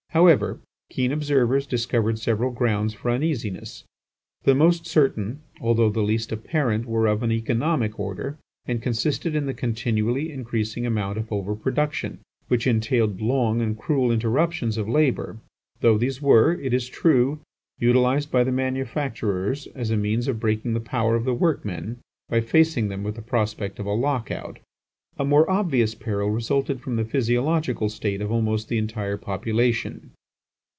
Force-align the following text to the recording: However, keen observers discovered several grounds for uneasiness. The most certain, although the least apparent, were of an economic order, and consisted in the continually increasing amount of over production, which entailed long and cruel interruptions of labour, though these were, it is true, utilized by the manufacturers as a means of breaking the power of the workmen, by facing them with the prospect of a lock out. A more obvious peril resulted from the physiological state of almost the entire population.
However, 0.13 0.59
keen 0.89 1.13
observers 1.13 1.65
discovered 1.65 2.19
several 2.19 2.51
grounds 2.51 2.93
for 2.93 3.11
uneasiness. 3.11 3.85
The 4.43 4.53
most 4.53 4.85
certain, 4.85 5.39
although 5.61 5.89
the 5.89 6.01
least 6.01 6.33
apparent, 6.33 6.85
were 6.85 7.07
of 7.07 7.23
an 7.23 7.31
economic 7.31 7.97
order, 7.97 8.37
and 8.65 8.81
consisted 8.81 9.35
in 9.35 9.45
the 9.45 9.53
continually 9.53 10.29
increasing 10.29 10.85
amount 10.85 11.17
of 11.17 11.31
over 11.31 11.55
production, 11.55 12.19
which 12.49 12.67
entailed 12.67 13.21
long 13.21 13.61
and 13.61 13.77
cruel 13.79 14.11
interruptions 14.11 14.77
of 14.77 14.89
labour, 14.89 15.37
though 15.79 15.97
these 15.97 16.21
were, 16.21 16.59
it 16.59 16.73
is 16.73 16.89
true, 16.89 17.39
utilized 17.79 18.29
by 18.29 18.43
the 18.43 18.51
manufacturers 18.51 19.65
as 19.75 19.91
a 19.91 19.95
means 19.95 20.27
of 20.27 20.41
breaking 20.41 20.73
the 20.73 20.81
power 20.81 21.15
of 21.15 21.23
the 21.23 21.33
workmen, 21.33 21.99
by 22.27 22.41
facing 22.41 22.89
them 22.89 23.01
with 23.05 23.15
the 23.15 23.21
prospect 23.21 23.79
of 23.79 23.85
a 23.85 23.93
lock 23.93 24.29
out. 24.29 24.59
A 25.19 25.25
more 25.25 25.47
obvious 25.49 25.93
peril 25.93 26.31
resulted 26.31 26.79
from 26.79 26.95
the 26.95 27.03
physiological 27.05 27.89
state 27.89 28.21
of 28.21 28.31
almost 28.31 28.69
the 28.69 28.77
entire 28.79 29.17
population. 29.17 30.11